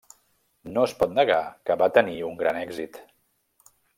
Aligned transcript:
No 0.77 0.85
es 0.89 0.95
pot 1.01 1.13
negar 1.19 1.37
que 1.69 1.77
va 1.83 1.91
tenir 1.99 2.17
un 2.31 2.41
gran 2.41 2.59
èxit. 2.65 3.01